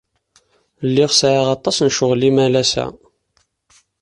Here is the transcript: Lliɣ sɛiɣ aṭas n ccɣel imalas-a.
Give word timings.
Lliɣ 0.87 1.11
sɛiɣ 1.19 1.47
aṭas 1.55 1.77
n 1.81 1.89
ccɣel 1.93 2.21
imalas-a. 2.29 2.85